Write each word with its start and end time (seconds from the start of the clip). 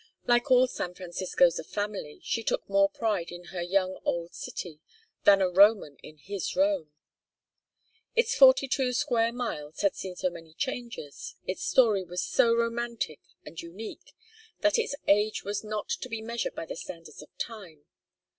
Like 0.25 0.49
all 0.49 0.65
San 0.65 0.95
Franciscans 0.95 1.59
of 1.59 1.67
family, 1.67 2.19
she 2.23 2.41
took 2.41 2.67
more 2.67 2.89
pride 2.89 3.29
in 3.31 3.43
her 3.53 3.61
young 3.61 3.99
old 4.03 4.33
city 4.33 4.79
than 5.25 5.43
a 5.43 5.47
Roman 5.47 5.97
in 5.97 6.17
his 6.17 6.55
Rome. 6.55 6.91
Its 8.15 8.33
forty 8.33 8.67
two 8.67 8.93
square 8.93 9.31
miles 9.31 9.81
had 9.81 9.95
seen 9.95 10.15
so 10.15 10.31
many 10.31 10.55
changes, 10.55 11.35
its 11.45 11.61
story 11.63 12.03
was 12.03 12.23
so 12.23 12.51
romantic 12.51 13.19
and 13.45 13.61
unique, 13.61 14.15
that 14.61 14.79
its 14.79 14.95
age 15.07 15.43
was 15.43 15.63
not 15.63 15.87
to 15.89 16.09
be 16.09 16.23
measured 16.23 16.55
by 16.55 16.65
the 16.65 16.75
standards 16.75 17.21
of 17.21 17.29
Time. 17.37 17.85